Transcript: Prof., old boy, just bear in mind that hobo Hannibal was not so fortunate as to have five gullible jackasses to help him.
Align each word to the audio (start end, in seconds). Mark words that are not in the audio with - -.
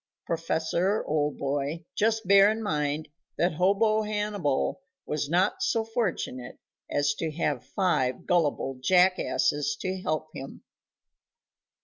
Prof., 0.25 0.73
old 1.05 1.37
boy, 1.37 1.85
just 1.93 2.27
bear 2.27 2.49
in 2.49 2.63
mind 2.63 3.07
that 3.37 3.53
hobo 3.53 4.01
Hannibal 4.01 4.81
was 5.05 5.29
not 5.29 5.61
so 5.61 5.85
fortunate 5.85 6.57
as 6.89 7.13
to 7.19 7.29
have 7.33 7.63
five 7.63 8.25
gullible 8.25 8.79
jackasses 8.81 9.75
to 9.81 10.01
help 10.01 10.29
him. 10.33 10.63